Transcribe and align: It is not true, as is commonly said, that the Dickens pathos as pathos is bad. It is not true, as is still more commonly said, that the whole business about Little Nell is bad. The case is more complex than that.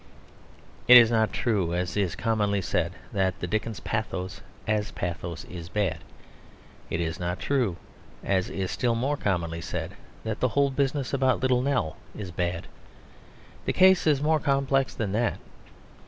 It 0.87 0.97
is 0.97 1.11
not 1.11 1.31
true, 1.31 1.75
as 1.75 1.95
is 1.95 2.15
commonly 2.15 2.59
said, 2.59 2.93
that 3.13 3.39
the 3.39 3.45
Dickens 3.45 3.79
pathos 3.81 4.41
as 4.65 4.89
pathos 4.89 5.45
is 5.45 5.69
bad. 5.69 5.99
It 6.89 6.99
is 6.99 7.19
not 7.19 7.37
true, 7.39 7.75
as 8.23 8.49
is 8.49 8.71
still 8.71 8.95
more 8.95 9.15
commonly 9.15 9.61
said, 9.61 9.91
that 10.23 10.39
the 10.39 10.47
whole 10.57 10.71
business 10.71 11.13
about 11.13 11.39
Little 11.39 11.61
Nell 11.61 11.97
is 12.17 12.31
bad. 12.31 12.65
The 13.65 13.73
case 13.73 14.07
is 14.07 14.23
more 14.23 14.39
complex 14.39 14.95
than 14.95 15.11
that. 15.11 15.37